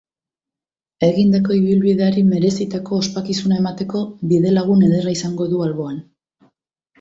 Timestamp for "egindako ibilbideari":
1.07-2.23